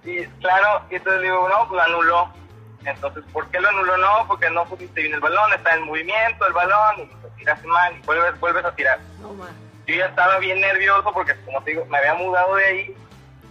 y 0.04 0.26
claro, 0.40 0.82
y 0.90 0.96
entonces 0.96 1.20
le 1.22 1.28
digo, 1.28 1.48
no, 1.48 1.68
pues 1.68 1.76
lo 1.76 1.82
anuló. 1.82 2.32
Entonces, 2.84 3.22
¿por 3.32 3.46
qué 3.50 3.60
lo 3.60 3.68
anuló? 3.68 3.96
No, 3.98 4.26
porque 4.26 4.50
no 4.50 4.64
pusiste 4.64 5.00
bien 5.02 5.14
el 5.14 5.20
balón, 5.20 5.52
está 5.52 5.76
en 5.76 5.84
movimiento 5.84 6.44
el 6.44 6.52
balón 6.52 6.96
y 6.98 7.22
lo 7.22 7.28
tiraste 7.36 7.66
mal 7.68 7.96
y 7.96 8.00
vuelves, 8.04 8.38
vuelves 8.40 8.64
a 8.64 8.74
tirar 8.74 8.98
No, 9.20 9.32
yo 9.86 9.94
ya 9.94 10.06
estaba 10.06 10.38
bien 10.38 10.60
nervioso 10.60 11.12
porque, 11.12 11.36
como 11.44 11.62
te 11.62 11.70
digo, 11.70 11.84
me 11.86 11.98
había 11.98 12.14
mudado 12.14 12.56
de 12.56 12.64
ahí 12.64 12.96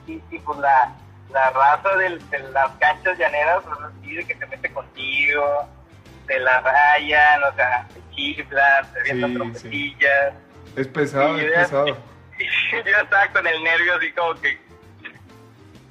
y, 0.08 0.22
y 0.32 0.40
pues 0.40 0.60
la, 0.60 0.92
la 1.34 1.50
raza 1.52 1.96
del- 1.98 2.30
de 2.30 2.40
las 2.52 2.72
canchas 2.80 3.18
llaneras, 3.18 3.62
pues 3.66 3.80
así 3.80 4.16
de 4.16 4.26
que 4.26 4.36
se 4.38 4.46
mete 4.48 4.72
contigo, 4.74 5.68
te 6.28 6.40
la 6.40 6.62
rayan, 6.62 7.44
o 7.44 7.56
sea, 7.56 7.88
te 7.94 8.02
chiflan, 8.16 8.94
te 8.94 9.00
avientan 9.02 9.30
Sí, 9.32 9.36
trompetillas. 9.38 10.34
Es 10.76 10.88
pesado, 10.88 11.38
Y 11.38 11.40
es 11.42 11.46
yo 11.46 11.52
ya- 11.54 11.60
pesado. 11.62 11.86
Yo 12.72 12.98
estaba 13.04 13.28
con 13.28 13.46
el 13.46 13.64
nervio 13.64 13.96
así 13.98 14.12
como 14.14 14.34
que 14.42 14.58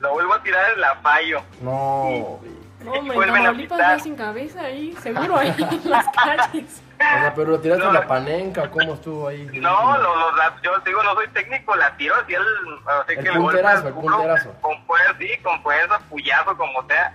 lo 0.00 0.12
vuelvo 0.14 0.34
a 0.34 0.42
tirar 0.42 0.72
en 0.75 0.81
la 0.81 0.94
fallo. 0.96 1.42
No. 1.60 2.40
No, 2.82 2.92
hombre, 2.92 3.14
vuelven 3.14 3.46
a 3.46 3.52
pitar. 3.52 3.81
va 3.81 3.98
sin 3.98 4.16
cabeza 4.16 4.62
ahí, 4.62 4.94
seguro 5.02 5.37
ahí 5.37 5.54
en 5.58 5.90
las 5.90 6.06
calles. 6.25 6.82
O 7.00 7.19
sea, 7.20 7.32
pero 7.35 7.58
tiraste 7.58 7.85
No. 7.85 7.93
la 7.93 8.06
panenca, 8.06 8.64
¿o 8.64 8.70
¿cómo 8.70 8.93
estuvo 8.94 9.29
ahí? 9.29 9.49
No, 9.55 9.97
lo, 9.99 10.17
lo- 10.17 10.37
la- 10.37 10.55
yo 10.62 10.79
digo, 10.85 11.02
no 11.02 11.14
soy 11.14 11.29
técnico, 11.29 11.75
la 11.75 11.97
tiro 11.97 12.14
así 12.17 12.35
el, 12.35 12.43
así 12.43 13.14
El 13.17 13.25
que 13.25 13.32
punterazo, 13.32 13.88
el 13.88 13.94
culo, 13.94 14.17
punterazo. 14.19 14.52
Con 14.61 14.85
fuerza, 14.85 15.14
sí, 15.19 15.30
con 15.42 15.62
fuerza, 15.62 15.99
puyazo, 16.11 16.57
como 16.59 16.87
sea. 16.87 17.14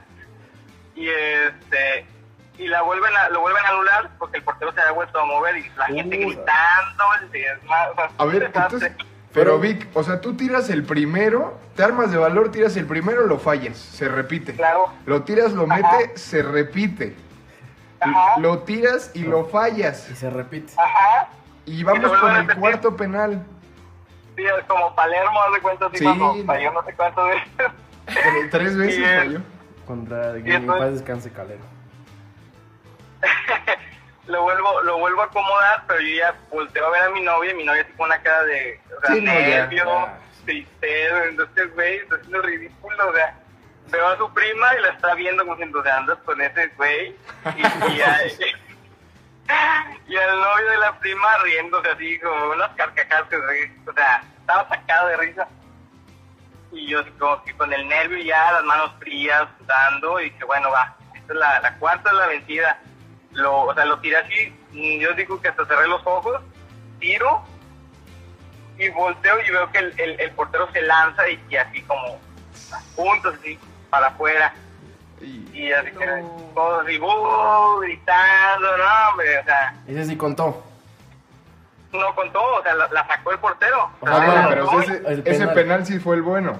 Y 0.95 1.07
este, 1.07 2.07
y 2.57 2.67
la 2.67 2.81
vuelven 2.81 3.15
a, 3.15 3.29
lo 3.29 3.41
vuelven 3.41 3.63
a 3.63 3.69
anular 3.69 4.09
porque 4.17 4.37
el 4.37 4.43
portero 4.43 4.71
se 4.71 4.79
había 4.81 4.93
vuelto 4.93 5.19
a 5.19 5.25
mover 5.25 5.57
y 5.57 5.69
la 5.77 5.85
gente 5.85 6.17
gritando, 6.17 7.03
el 7.21 7.31
desma- 7.31 7.91
o 7.91 7.95
sea, 7.95 8.09
A 8.17 8.25
ver, 8.25 8.43
entonces. 8.43 8.91
Pero 9.33 9.59
Vic, 9.59 9.87
o 9.93 10.01
sea, 10.01 10.19
tú 10.21 10.35
tiras 10.35 10.69
el 10.69 10.83
primero, 10.83 11.59
te 11.75 11.83
armas 11.83 12.09
de 12.09 12.17
valor, 12.17 12.49
tiras 12.51 12.75
el 12.77 12.85
primero, 12.87 13.27
lo 13.27 13.37
fallas, 13.37 13.77
se 13.77 14.07
repite. 14.07 14.55
Claro, 14.55 14.91
Lo 15.05 15.23
tiras, 15.23 15.51
lo 15.51 15.69
Ajá. 15.69 15.75
mete, 15.99 16.17
se 16.17 16.41
repite. 16.41 17.13
Ajá. 18.05 18.39
Lo 18.39 18.59
tiras 18.59 19.11
y 19.13 19.19
lo 19.23 19.45
fallas. 19.45 20.09
Y 20.09 20.15
se 20.15 20.29
repite. 20.29 20.73
ajá. 20.77 21.27
Y 21.65 21.83
vamos 21.83 22.11
con 22.19 22.35
el 22.35 22.55
cuarto 22.57 22.95
penal. 22.95 23.43
Sí, 24.35 24.43
es 24.45 24.63
como 24.65 24.93
Palermo, 24.95 25.41
haz 25.41 25.53
de 25.53 25.61
cuenta 25.61 25.85
así 25.87 25.97
Sí, 25.97 26.03
cuando 26.03 26.35
no. 26.35 26.45
falló 26.45 26.71
no 26.73 26.83
sé 26.83 26.93
cuántas 26.93 27.25
veces. 27.25 27.47
Tre- 28.07 28.49
Tres 28.51 28.77
veces 28.77 28.99
Y 28.99 29.03
es- 29.03 29.17
falló. 29.19 29.39
Contra 29.87 30.35
entonces- 30.37 30.65
paz 30.67 30.91
descanse 30.93 31.31
calero. 31.31 31.61
lo 34.27 34.41
vuelvo 34.43 34.81
lo 34.81 34.97
vuelvo 34.99 35.21
a 35.21 35.25
acomodar, 35.25 35.83
pero 35.87 36.01
yo 36.01 36.15
ya 36.17 36.35
volteo 36.51 36.85
a 36.87 36.89
ver 36.89 37.03
a 37.03 37.09
mi 37.11 37.21
novia 37.21 37.51
y 37.51 37.55
mi 37.55 37.63
novia 37.63 37.87
con 37.95 38.07
una 38.07 38.19
cara 38.21 38.43
de 38.43 38.79
o 38.97 39.01
sea, 39.05 39.15
Sí, 39.15 39.21
no, 39.21 39.31
ya, 39.33 39.39
nervio, 39.39 39.85
ya. 39.85 40.17
tristeza, 40.45 41.23
entonces 41.25 41.73
güey, 41.75 41.97
está 41.97 42.15
haciendo 42.15 42.41
ridículo, 42.41 43.09
o 43.09 43.13
sea, 43.13 43.37
veo 43.95 44.07
a 44.07 44.17
su 44.17 44.33
prima 44.33 44.67
y 44.77 44.81
la 44.81 44.89
está 44.89 45.15
viendo 45.15 45.43
como 45.43 45.55
diciendo, 45.55 45.81
"¿Te 45.81 45.89
andas 45.89 46.17
con 46.25 46.41
ese 46.41 46.67
güey? 46.77 47.15
Y, 47.55 47.61
y, 47.61 48.01
al 50.17 50.39
novio 50.41 50.71
de 50.71 50.77
la 50.77 50.99
prima 50.99 51.37
riéndose 51.43 51.89
así 51.89 52.19
como 52.19 52.51
unas 52.51 52.71
carcajadas 52.75 53.27
que 53.29 53.37
o 53.37 53.93
sea, 53.93 54.23
estaba 54.39 54.67
sacado 54.69 55.07
de 55.09 55.17
risa. 55.17 55.47
Y 56.71 56.87
yo 56.87 57.01
como 57.17 57.43
que 57.43 57.53
con 57.53 57.71
el 57.71 57.87
nervio 57.87 58.23
ya, 58.23 58.51
las 58.51 58.63
manos 58.63 58.91
frías, 58.99 59.47
sudando, 59.59 60.19
y 60.19 60.31
que 60.31 60.45
bueno, 60.45 60.69
va, 60.71 60.95
esta 61.13 61.33
es 61.33 61.39
la, 61.39 61.75
cuarta 61.79 62.09
es 62.09 62.15
la 62.15 62.27
vencida. 62.27 62.79
Lo, 63.31 63.63
o 63.63 63.73
sea, 63.73 63.85
lo 63.85 63.99
tiré 63.99 64.17
así, 64.17 64.53
mm, 64.71 64.99
yo 64.99 65.13
digo 65.13 65.41
que 65.41 65.49
hasta 65.49 65.65
cerré 65.65 65.87
los 65.87 66.01
ojos, 66.05 66.41
tiro, 66.99 67.43
y 68.77 68.89
volteo 68.89 69.39
y 69.41 69.51
veo 69.51 69.71
que 69.71 69.79
el, 69.79 70.31
portero 70.31 70.69
se 70.71 70.81
lanza 70.81 71.29
y, 71.29 71.41
y 71.49 71.55
así 71.55 71.81
como 71.83 72.19
a 72.71 72.95
puntos, 72.95 73.35
así, 73.39 73.59
para 73.95 74.07
afuera. 74.07 74.53
Y- 75.21 75.45
Y 75.53 75.71
así 75.71 75.91
que 75.91 76.05
No. 76.05 76.51
todos 76.53 76.83
¡uh! 76.83 77.79
gritando, 77.79 78.77
no, 78.77 78.83
hombre, 79.09 79.39
o 79.39 79.43
sea, 79.45 79.73
Ese 79.87 80.05
sí 80.05 80.17
contó. 80.17 80.61
no 81.93 82.13
contó, 82.15 82.43
o 82.43 82.61
sea, 82.61 82.73
la, 82.75 82.89
la 82.89 83.07
sacó 83.07 83.31
el 83.31 83.39
portero. 83.39 83.89
Ah, 84.05 84.19
la 84.19 84.25
bueno, 84.25 84.45
pero 84.49 84.69
y 84.73 84.83
ese, 84.83 84.97
El 85.07 85.23
ese 85.25 85.47
penal. 85.47 85.85
sí 85.85 85.97
fue 85.99 86.17
el 86.17 86.21
bueno. 86.23 86.59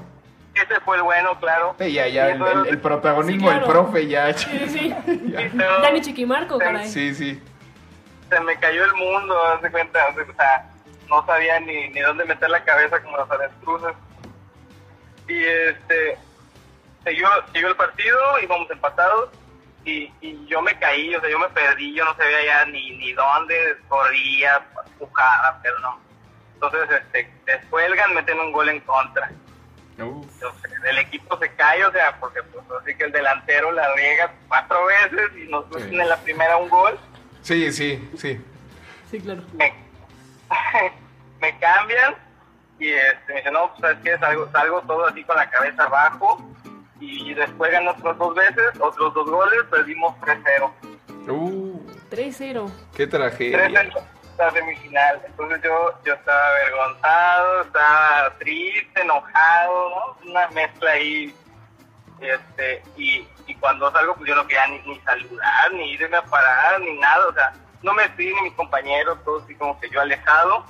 ese 0.54 0.80
fue 0.86 0.96
el 0.96 1.04
bueno, 1.04 1.38
claro. 1.42 1.76
Sí, 1.78 1.92
ya, 1.92 2.08
ya, 2.08 2.30
Y 2.30 2.32
el, 2.32 2.42
el- 2.42 2.68
el 2.68 2.80
protagonismo 2.80 3.50
Sí, 3.50 3.56
claro. 3.58 3.68
profe 3.72 4.08
ya. 4.08 4.34
Sí, 4.34 4.70
sí. 4.70 4.96
y 5.08 5.32
se- 5.32 5.58
Dani 5.58 6.02
Chiquimarco, 6.02 6.58
caray. 6.58 6.88
Sí, 6.88 7.14
sí. 7.14 7.44
se 8.30 8.40
me 8.40 8.58
cayó 8.58 8.86
el 8.86 8.94
mundo, 8.94 9.36
haz 9.48 9.62
de 9.62 9.70
cuenta, 9.70 10.00
o 10.10 10.34
sea, 10.36 10.70
no 11.10 11.26
sabía 11.26 11.60
ni, 11.60 11.90
ni 11.90 12.00
dónde 12.00 12.24
meter 12.26 12.50
la 12.50 12.64
cabeza 12.64 13.04
como 13.04 13.18
las 13.18 13.30
avestruces. 13.30 13.92
Y 15.28 15.38
este, 15.44 16.18
siguió, 17.06 17.28
siguió 17.54 17.68
el 17.70 17.76
partido, 17.76 18.20
íbamos 18.42 18.70
empatados, 18.72 19.30
y, 19.84 20.12
y 20.22 20.46
yo 20.48 20.62
me 20.62 20.78
caí, 20.80 21.14
o 21.16 21.22
sea, 21.22 21.30
yo 21.30 21.38
me 21.40 21.50
perdí, 21.50 21.94
yo 21.94 22.04
no 22.06 22.16
sabía 22.16 22.44
ya 22.46 22.66
ni, 22.66 22.92
ni 22.98 23.14
dónde, 23.14 23.78
corría, 23.88 24.66
empujaba, 24.88 25.60
pero 25.62 25.78
no. 25.80 26.00
Entonces, 26.56 26.90
este, 26.90 27.32
descuelgan, 27.46 28.14
meten 28.16 28.40
un 28.40 28.52
gol 28.52 28.70
en 28.70 28.80
contra. 28.82 29.30
Entonces, 29.98 30.72
el 30.84 30.98
equipo 30.98 31.38
se 31.38 31.54
cae, 31.56 31.86
o 31.86 31.92
sea, 31.92 32.18
porque 32.20 32.42
pues 32.44 32.66
así 32.82 32.96
que 32.98 33.06
el 33.06 33.12
delantero 33.12 33.72
la 33.72 33.94
riega 33.94 34.34
cuatro 34.48 34.86
veces 34.88 35.32
y 35.38 35.48
nos 35.50 35.70
meten 35.70 35.90
Sí. 35.92 36.00
en 36.00 36.10
la 36.10 36.18
primera 36.18 36.58
un 36.58 36.68
gol. 36.70 37.00
Sí, 37.42 37.72
sí, 37.72 38.10
sí. 38.18 38.44
Sí, 39.10 39.22
claro. 39.22 39.42
me, 39.54 39.74
me 41.40 41.58
cambian 41.60 42.16
y 42.80 42.92
este, 42.92 43.34
me 43.34 43.36
dicen, 43.40 43.54
no, 43.54 43.70
pues 43.70 43.82
sabes 43.82 43.98
que 44.04 44.18
salgo, 44.18 44.52
salgo 44.52 44.82
todo 44.82 45.06
así 45.08 45.24
con 45.24 45.36
la 45.38 45.50
cabeza 45.50 45.84
abajo 45.84 46.44
y 47.06 47.34
después 47.34 47.72
ganan 47.72 47.96
otras 47.98 48.18
dos 48.18 48.36
veces, 48.36 48.80
otros 48.80 49.14
dos 49.14 49.30
goles, 49.30 49.64
perdimos 49.70 50.16
3-0. 50.22 50.72
Uh, 51.28 51.80
3-0. 52.12 52.72
qué 52.96 53.08
tragedia. 53.08 53.70
3-0 53.70 54.16
la 54.38 54.52
semifinal. 54.52 55.22
Entonces 55.26 55.62
yo, 55.64 55.94
yo 56.04 56.14
estaba 56.14 56.48
avergonzado, 56.48 57.62
estaba 57.62 58.38
triste, 58.38 59.02
enojado, 59.02 59.90
¿no? 59.90 60.30
Una 60.30 60.48
mezcla 60.50 60.92
ahí. 60.92 61.34
Este, 62.20 62.82
y, 62.98 63.28
y 63.48 63.56
cuando 63.56 63.92
salgo, 63.92 64.16
pues 64.16 64.30
yo 64.30 64.36
no 64.36 64.48
quería 64.48 64.68
ni, 64.68 64.80
ni 64.80 65.00
saludar, 65.02 65.74
ni 65.74 65.92
irme 65.92 66.18
a 66.18 66.24
parar, 66.24 66.82
ni 66.82 66.98
nada. 66.98 67.28
O 67.28 67.34
sea, 67.34 67.54
no 67.82 67.94
me 67.94 68.08
fui 68.10 68.34
ni 68.34 68.42
mis 68.42 68.54
compañeros, 68.54 69.24
todos 69.24 69.44
así 69.44 69.56
como 69.56 69.80
que 69.80 69.90
yo 69.90 70.02
alejado. 70.02 70.66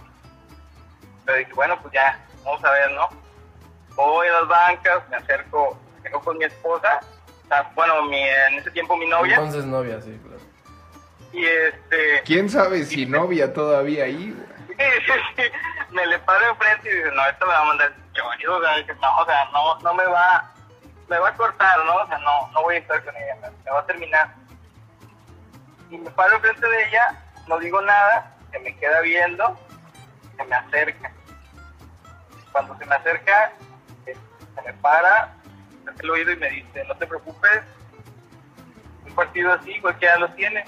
Pero 1.25 1.37
dije, 1.37 1.53
bueno, 1.53 1.79
pues 1.81 1.93
ya, 1.93 2.19
vamos 2.43 2.63
a 2.63 2.71
ver, 2.71 2.91
¿no? 2.91 3.09
Voy 3.95 4.27
a 4.27 4.33
las 4.33 4.47
bancas, 4.47 5.09
me 5.09 5.17
acerco, 5.17 5.79
con 6.11 6.37
mi 6.37 6.45
esposa. 6.45 6.99
o 7.43 7.47
sea, 7.47 7.71
bueno, 7.75 8.03
mi, 8.03 8.21
en 8.21 8.55
ese 8.55 8.71
tiempo 8.71 8.97
mi 8.97 9.07
novia. 9.07 9.35
Entonces 9.35 9.65
novia, 9.65 10.01
sí, 10.01 10.19
claro. 10.23 10.41
Y 11.33 11.45
este... 11.45 12.21
¿Quién 12.23 12.49
sabe 12.49 12.85
si 12.85 13.05
novia 13.05 13.53
todavía 13.53 14.05
ahí? 14.05 14.35
Sí, 14.77 14.83
sí, 15.05 15.13
sí. 15.37 15.43
Me 15.91 16.05
le 16.05 16.19
paro 16.19 16.49
enfrente 16.49 16.89
y 16.89 16.95
dice, 16.97 17.09
no, 17.11 17.25
esto 17.27 17.45
me 17.45 17.53
va 17.53 17.61
a 17.61 17.65
mandar 17.65 17.93
Johnny, 18.13 18.45
o 18.45 18.61
sea, 18.61 18.95
no, 19.01 19.17
o 19.19 19.25
sea, 19.25 19.45
no, 19.53 19.79
no 19.79 19.93
me 19.93 20.05
va, 20.05 20.51
me 21.07 21.17
va 21.17 21.29
a 21.29 21.35
cortar, 21.35 21.85
¿no? 21.85 21.95
O 21.95 22.07
sea, 22.07 22.17
no, 22.17 22.49
no 22.51 22.61
voy 22.61 22.75
a 22.75 22.77
estar 22.79 23.03
con 23.03 23.15
ella, 23.15 23.35
me, 23.41 23.49
me 23.51 23.71
va 23.71 23.79
a 23.79 23.85
terminar. 23.85 24.35
Y 25.89 25.97
me 25.97 26.09
paro 26.11 26.35
enfrente 26.35 26.67
de 26.67 26.87
ella, 26.89 27.23
no 27.47 27.59
digo 27.59 27.81
nada, 27.81 28.35
se 28.51 28.59
me 28.59 28.75
queda 28.77 29.01
viendo, 29.01 29.57
se 30.37 30.43
me 30.43 30.55
acerca. 30.55 31.11
Cuando 32.51 32.77
se 32.77 32.85
me 32.85 32.95
acerca, 32.95 33.53
eh, 34.05 34.15
se 34.55 34.61
me 34.61 34.73
para, 34.73 35.33
el 35.99 36.09
oído 36.09 36.31
y 36.31 36.35
me 36.37 36.49
dice, 36.49 36.83
no 36.87 36.95
te 36.95 37.07
preocupes, 37.07 37.61
un 39.05 39.13
partido 39.15 39.53
así 39.53 39.79
cualquiera 39.81 40.17
lo 40.17 40.29
tiene. 40.31 40.63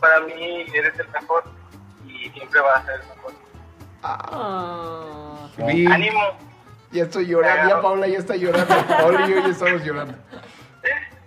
Para 0.00 0.20
mí 0.20 0.66
eres 0.74 0.98
el 0.98 1.08
mejor 1.08 1.44
y 2.06 2.30
siempre 2.30 2.60
vas 2.60 2.82
a 2.82 2.86
ser 2.86 3.00
el 3.00 3.06
mejor. 3.08 3.32
Ah. 4.02 5.48
Ánimo. 5.92 6.20
Ya 6.92 7.04
estoy 7.04 7.26
llorando, 7.26 7.68
ya 7.68 7.80
Paula 7.82 8.06
ya 8.08 8.18
está 8.18 8.34
llorando. 8.36 8.74
Paula 8.88 9.26
y 9.26 9.30
yo 9.30 9.40
ya 9.42 9.48
estamos 9.48 9.82
llorando. 9.84 10.14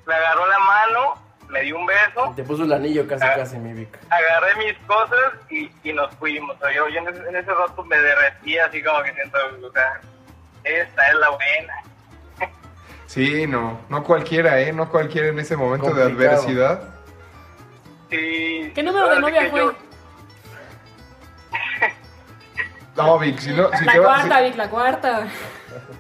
Me 0.05 0.13
agarró 0.13 0.45
la 0.47 0.59
mano, 0.59 1.13
me 1.47 1.61
dio 1.61 1.77
un 1.77 1.85
beso, 1.85 2.33
Te 2.35 2.43
puso 2.43 2.63
el 2.63 2.73
anillo 2.73 3.07
casi, 3.07 3.23
Ah. 3.25 3.35
casi, 3.35 3.57
mi 3.57 3.71
Vic. 3.73 3.97
agarré 4.09 4.55
mis 4.65 4.77
cosas 4.79 5.33
y, 5.49 5.71
y 5.83 5.93
nos 5.93 6.13
fuimos. 6.15 6.55
O 6.57 6.59
sea, 6.59 6.73
yo, 6.75 6.89
yo 6.89 6.99
en, 6.99 7.07
ese, 7.07 7.29
en 7.29 7.35
ese 7.37 7.53
rato 7.53 7.83
me 7.85 7.97
derretí 7.97 8.57
así 8.57 8.83
como 8.83 9.01
que 9.03 9.13
siento, 9.13 9.37
o 9.65 9.71
sea, 9.71 10.01
esta 10.65 11.07
es 11.09 11.15
la 11.15 11.29
buena. 11.29 11.73
Sí, 13.13 13.45
no, 13.45 13.79
no 13.89 14.03
cualquiera, 14.03 14.59
¿eh? 14.59 14.73
No 14.73 14.89
cualquiera 14.89 15.27
en 15.27 15.37
ese 15.37 15.55
momento 15.55 15.93
de 15.93 16.01
adversidad. 16.01 16.95
Sí, 18.09 18.71
¿Qué 18.73 18.81
número 18.81 19.07
de 19.09 19.19
novia 19.19 19.49
fue? 19.51 19.59
yo- 19.59 19.75
No, 22.95 23.19
Vic, 23.19 23.37
si, 23.39 23.51
no, 23.53 23.69
si, 23.77 23.85
La 23.85 23.91
te 23.93 23.99
va- 23.99 24.05
cuarta, 24.05 24.41
Vic, 24.41 24.55
la 24.55 24.69
cuarta. 24.69 25.27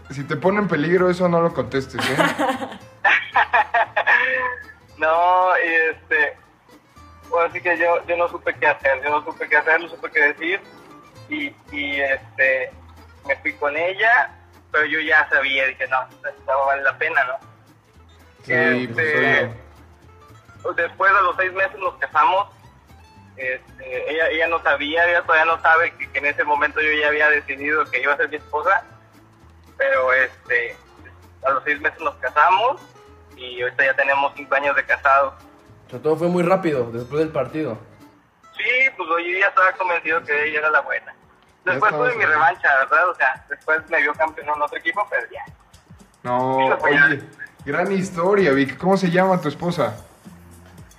si, 0.09 0.15
si 0.15 0.23
te 0.23 0.35
pone 0.37 0.57
en 0.59 0.67
peligro 0.67 1.07
eso, 1.09 1.27
no 1.29 1.39
lo 1.41 1.53
contestes, 1.53 2.01
¿eh? 2.03 2.17
No, 4.97 5.49
y 5.63 5.67
este, 5.91 6.35
pues 7.29 7.49
así 7.49 7.61
que 7.61 7.77
yo, 7.77 8.05
yo 8.07 8.15
no 8.17 8.27
supe 8.29 8.53
qué 8.55 8.67
hacer, 8.67 9.03
yo 9.03 9.09
no 9.09 9.23
supe 9.25 9.47
qué 9.49 9.57
hacer, 9.57 9.81
no 9.81 9.89
supe 9.89 10.09
qué 10.11 10.21
decir, 10.33 10.61
y, 11.29 11.47
y 11.75 11.99
este, 11.99 12.71
me 13.27 13.35
fui 13.37 13.53
con 13.53 13.75
ella, 13.75 14.31
pero 14.73 14.85
yo 14.85 14.99
ya 14.99 15.29
sabía, 15.29 15.67
dije, 15.67 15.87
no, 15.87 16.01
esto 16.27 16.65
vale 16.65 16.81
la 16.81 16.97
pena, 16.97 17.23
¿no? 17.23 17.37
Sí, 18.43 18.87
pues 18.93 19.07
Este, 19.07 19.45
obvio. 20.63 20.73
después 20.73 21.13
de 21.13 21.21
los 21.21 21.35
seis 21.37 21.53
meses 21.53 21.79
nos 21.79 21.93
casamos, 21.95 22.53
este, 23.37 24.11
ella, 24.11 24.27
ella 24.29 24.47
no 24.47 24.61
sabía, 24.63 25.07
ella 25.07 25.21
todavía 25.21 25.45
no 25.45 25.61
sabe 25.61 25.91
que, 25.95 26.11
que 26.11 26.17
en 26.19 26.25
ese 26.25 26.43
momento 26.43 26.81
yo 26.81 26.91
ya 26.99 27.07
había 27.07 27.29
decidido 27.29 27.85
que 27.89 28.01
iba 28.01 28.13
a 28.13 28.17
ser 28.17 28.29
mi 28.29 28.35
esposa, 28.35 28.83
pero 29.77 30.11
este, 30.13 30.75
a 31.45 31.51
los 31.51 31.63
seis 31.63 31.79
meses 31.79 31.99
nos 32.01 32.15
casamos 32.15 32.81
y 33.37 33.61
ahorita 33.61 33.85
ya 33.85 33.95
tenemos 33.95 34.33
cinco 34.35 34.55
años 34.55 34.75
de 34.75 34.85
casados. 34.85 35.33
O 35.87 35.89
sea, 35.91 36.01
todo 36.01 36.15
fue 36.17 36.27
muy 36.27 36.43
rápido 36.43 36.91
después 36.91 37.19
del 37.19 37.29
partido. 37.29 37.77
Sí, 38.57 38.89
pues 38.97 39.09
hoy 39.09 39.39
ya 39.39 39.47
estaba 39.47 39.71
convencido 39.73 40.23
que 40.23 40.45
ella 40.49 40.59
era 40.59 40.69
la 40.71 40.81
buena. 40.81 41.15
Después 41.65 41.91
tuve 41.93 42.15
mi 42.15 42.25
revancha, 42.25 42.67
¿verdad? 42.79 43.09
O 43.09 43.15
sea, 43.15 43.45
después 43.49 43.79
me 43.89 44.01
vio 44.01 44.13
campeón 44.13 44.47
en 44.55 44.61
otro 44.61 44.77
equipo, 44.77 45.05
pero 45.09 45.23
ya. 45.31 45.45
No, 46.23 46.57
oye, 46.57 47.21
gran 47.65 47.91
historia, 47.91 48.51
Vic. 48.51 48.77
¿Cómo 48.77 48.97
se 48.97 49.09
llama 49.11 49.39
tu 49.41 49.47
esposa? 49.49 49.95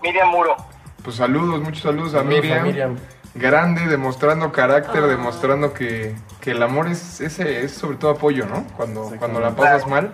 Miriam 0.02 0.28
Muro. 0.28 0.56
Pues 1.02 1.16
saludos, 1.16 1.60
muchos 1.60 1.82
saludos, 1.82 2.14
a, 2.14 2.22
Miriam. 2.22 2.58
a 2.60 2.62
Miriam. 2.62 2.98
Grande, 3.34 3.86
demostrando 3.88 4.52
carácter, 4.52 5.02
Ah. 5.04 5.06
demostrando 5.08 5.74
que, 5.74 6.14
que 6.40 6.52
el 6.52 6.62
amor 6.62 6.88
es, 6.88 7.20
ese, 7.20 7.64
es 7.64 7.72
sobre 7.72 7.96
todo 7.96 8.12
apoyo, 8.12 8.46
¿no? 8.46 8.64
Cuando, 8.76 9.10
cuando 9.18 9.40
la 9.40 9.50
pasas 9.56 9.86
mal. 9.86 10.12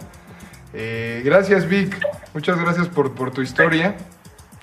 Eh, 0.73 1.23
gracias, 1.25 1.67
Vic. 1.69 1.97
Muchas 2.33 2.59
gracias 2.59 2.89
por, 2.89 3.13
por 3.15 3.31
tu 3.31 3.43
historia. 3.43 3.97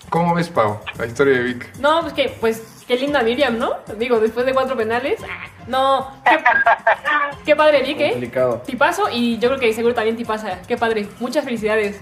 ¿Cómo 0.10 0.34
ves, 0.34 0.50
Pau? 0.50 0.80
La 0.98 1.06
historia 1.06 1.38
de 1.38 1.44
Vic. 1.44 1.78
No, 1.80 2.02
pues 2.02 2.14
que, 2.14 2.36
pues, 2.40 2.77
qué 2.88 2.96
linda 2.96 3.22
Miriam, 3.22 3.58
¿no? 3.58 3.78
Digo, 3.98 4.20
después 4.20 4.46
de 4.46 4.54
cuatro 4.54 4.76
penales. 4.78 5.22
ah, 5.30 5.48
No, 5.68 6.22
qué, 6.26 6.44
qué 7.46 7.56
padre, 7.56 7.84
Vic, 7.84 8.00
¿eh? 8.00 8.10
Complicado. 8.12 8.62
Tipazo 8.66 9.10
y 9.12 9.38
yo 9.40 9.50
creo 9.50 9.60
que 9.60 9.74
seguro 9.74 9.94
también 9.94 10.16
tipasa. 10.16 10.62
Qué 10.68 10.78
padre. 10.78 11.08
Muchas 11.20 11.44
felicidades. 11.44 12.02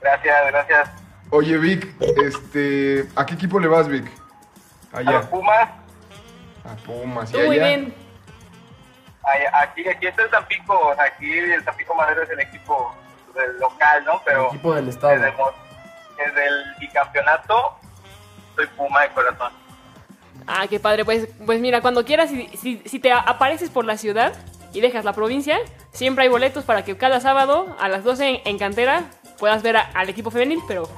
Gracias, 0.00 0.46
gracias. 0.50 0.90
Oye, 1.30 1.56
Vic, 1.58 1.86
este, 2.24 3.08
¿a 3.16 3.24
qué 3.24 3.34
equipo 3.34 3.58
le 3.60 3.68
vas, 3.68 3.88
Vic? 3.88 4.04
A 4.92 5.00
los 5.00 5.08
Allá. 5.14 5.30
Pumas, 5.30 5.68
A 6.64 6.76
Pumas. 6.84 7.30
¿Y 7.30 7.32
Tú 7.32 7.38
muy 7.46 7.56
allá? 7.58 7.66
bien. 7.68 7.94
ahí- 9.24 9.44
aquí, 9.62 9.88
aquí 9.88 10.06
está 10.08 10.22
el 10.24 10.30
Tampico, 10.30 10.94
aquí 10.98 11.32
el 11.38 11.64
Tampico 11.64 11.94
Madero 11.94 12.22
es 12.24 12.30
el 12.30 12.40
equipo 12.40 12.94
del 13.34 13.58
local, 13.58 14.04
¿no? 14.04 14.14
El 14.14 14.20
Pero 14.26 14.46
equipo 14.48 14.74
del 14.74 14.88
estado. 14.88 15.14
desde 15.14 16.46
el 16.46 16.64
bicampeonato 16.80 17.78
soy 18.54 18.66
Puma 18.76 19.02
de 19.02 19.08
corazón. 19.10 19.52
Ah, 20.46 20.66
qué 20.68 20.80
padre. 20.80 21.04
Pues, 21.04 21.28
pues 21.46 21.60
mira, 21.60 21.80
cuando 21.80 22.04
quieras, 22.04 22.30
si, 22.30 22.48
si, 22.60 22.82
si 22.84 22.98
te 22.98 23.12
apareces 23.12 23.70
por 23.70 23.84
la 23.84 23.96
ciudad 23.96 24.32
y 24.72 24.80
dejas 24.80 25.04
la 25.04 25.12
provincia, 25.12 25.58
siempre 25.92 26.24
hay 26.24 26.30
boletos 26.30 26.64
para 26.64 26.84
que 26.84 26.96
cada 26.96 27.20
sábado 27.20 27.76
a 27.80 27.88
las 27.88 28.04
12 28.04 28.26
en, 28.28 28.40
en 28.44 28.58
cantera 28.58 29.04
puedas 29.38 29.62
ver 29.62 29.76
a- 29.76 29.90
al 29.94 30.08
equipo 30.08 30.30
femenil, 30.30 30.60
pero 30.68 30.88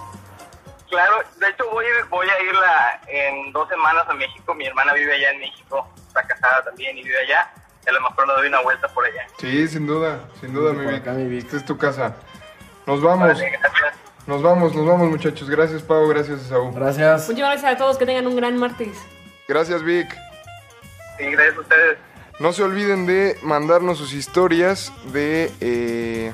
Claro, 0.90 1.14
de 1.40 1.48
hecho 1.48 1.64
voy, 1.72 1.84
voy 2.08 2.26
a 2.28 2.42
ir 2.42 2.54
la- 2.54 3.00
en 3.08 3.52
dos 3.52 3.68
semanas 3.68 4.04
a 4.08 4.14
México. 4.14 4.54
Mi 4.54 4.66
hermana 4.66 4.92
vive 4.92 5.12
allá 5.14 5.30
en 5.32 5.40
México, 5.40 5.88
está 6.06 6.22
casada 6.22 6.62
también 6.62 6.96
y 6.96 7.02
vive 7.02 7.18
allá. 7.20 7.50
Y 7.84 7.88
a 7.88 7.92
lo 7.92 8.00
mejor 8.02 8.26
nos 8.28 8.36
doy 8.36 8.48
una 8.48 8.60
vuelta 8.62 8.86
por 8.88 9.04
allá. 9.04 9.26
Sí, 9.38 9.66
sin 9.68 9.86
duda, 9.86 10.20
sin 10.40 10.54
duda, 10.54 10.72
mi 10.72 10.86
Vic. 10.86 11.04
mi 11.06 11.24
Vic. 11.26 11.44
Esta 11.46 11.56
es 11.56 11.64
tu 11.64 11.76
casa. 11.76 12.14
Nos 12.86 13.02
vamos, 13.02 13.28
Vale, 13.28 13.50
gracias. 13.60 13.94
nos 14.26 14.42
vamos, 14.42 14.74
nos 14.74 14.86
vamos, 14.86 15.08
muchachos. 15.10 15.50
Gracias, 15.50 15.82
Pau, 15.82 16.06
gracias, 16.08 16.42
Saúl. 16.42 16.72
Gracias. 16.74 17.28
muchas 17.28 17.48
gracias 17.50 17.72
a 17.72 17.76
todos. 17.76 17.98
Que 17.98 18.06
tengan 18.06 18.26
un 18.26 18.36
gran 18.36 18.56
martes. 18.56 18.96
Gracias, 19.48 19.82
Vic. 19.82 20.08
Sí, 21.18 21.24
gracias 21.26 21.56
a 21.56 21.60
ustedes. 21.60 21.98
No 22.40 22.52
se 22.52 22.62
olviden 22.62 23.06
de 23.06 23.36
mandarnos 23.42 23.98
sus 23.98 24.12
historias, 24.12 24.92
de, 25.12 25.52
eh, 25.60 26.32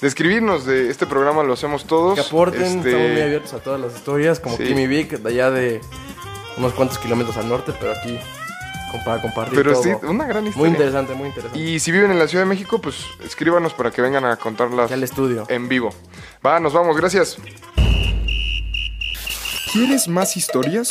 de 0.00 0.08
escribirnos 0.08 0.66
de 0.66 0.90
este 0.90 1.06
programa, 1.06 1.42
lo 1.44 1.52
hacemos 1.52 1.86
todos. 1.86 2.14
Que 2.14 2.22
aporten, 2.22 2.62
este, 2.62 2.90
estamos 2.90 3.10
muy 3.10 3.20
abiertos 3.20 3.52
a 3.54 3.58
todas 3.60 3.80
las 3.80 3.94
historias, 3.94 4.40
como 4.40 4.56
sí. 4.56 4.86
Vic, 4.86 5.10
de 5.10 5.28
allá 5.28 5.50
de 5.50 5.80
unos 6.56 6.72
cuantos 6.72 6.98
kilómetros 6.98 7.36
al 7.36 7.48
norte, 7.48 7.72
pero 7.78 7.92
aquí 7.92 8.18
para 9.04 9.20
compartir. 9.20 9.54
Pero 9.54 9.72
todo. 9.72 9.82
sí, 9.82 9.90
una 10.02 10.26
gran 10.26 10.46
historia. 10.46 10.68
Muy 10.68 10.70
interesante, 10.70 11.14
muy 11.14 11.28
interesante. 11.28 11.58
Y 11.58 11.78
si 11.78 11.92
viven 11.92 12.10
en 12.10 12.18
la 12.18 12.26
Ciudad 12.26 12.44
de 12.44 12.48
México, 12.48 12.80
pues 12.80 13.04
escríbanos 13.22 13.74
para 13.74 13.90
que 13.90 14.02
vengan 14.02 14.24
a 14.24 14.36
contarlas. 14.36 14.90
al 14.90 15.02
estudio. 15.02 15.44
En 15.48 15.68
vivo. 15.68 15.90
Va, 16.44 16.58
nos 16.60 16.72
vamos, 16.72 16.96
gracias. 16.96 17.38
¿Quieres 19.72 20.08
más 20.08 20.36
historias? 20.36 20.90